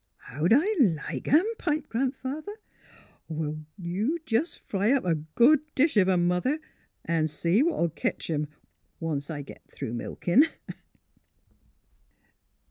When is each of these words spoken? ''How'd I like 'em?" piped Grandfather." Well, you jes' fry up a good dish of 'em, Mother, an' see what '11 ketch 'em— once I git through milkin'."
''How'd 0.31 0.51
I 0.51 0.77
like 1.07 1.27
'em?" 1.31 1.45
piped 1.59 1.89
Grandfather." 1.89 2.53
Well, 3.29 3.63
you 3.77 4.17
jes' 4.27 4.55
fry 4.55 4.91
up 4.93 5.05
a 5.05 5.13
good 5.13 5.59
dish 5.75 5.95
of 5.95 6.09
'em, 6.09 6.27
Mother, 6.27 6.57
an' 7.05 7.27
see 7.27 7.61
what 7.61 7.73
'11 7.77 7.89
ketch 7.91 8.27
'em— 8.31 8.47
once 8.99 9.29
I 9.29 9.43
git 9.43 9.61
through 9.71 9.93
milkin'." 9.93 10.45